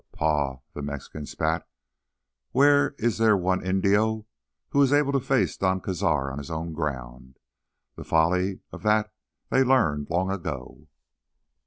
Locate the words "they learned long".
9.51-10.31